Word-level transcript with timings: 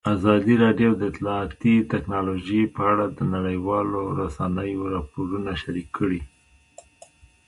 ازادي 0.15 0.55
راډیو 0.63 0.89
د 0.95 1.01
اطلاعاتی 1.11 1.75
تکنالوژي 1.93 2.61
په 2.75 2.81
اړه 2.91 3.05
د 3.09 3.19
نړیوالو 3.35 4.01
رسنیو 4.19 4.83
راپورونه 4.95 5.51
شریک 5.61 5.87
کړي. 5.97 6.21